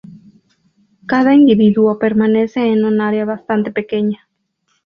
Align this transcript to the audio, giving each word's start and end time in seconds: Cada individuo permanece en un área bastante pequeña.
Cada 1.05 1.35
individuo 1.35 1.99
permanece 1.99 2.61
en 2.71 2.85
un 2.85 3.01
área 3.01 3.23
bastante 3.23 3.71
pequeña. 3.71 4.27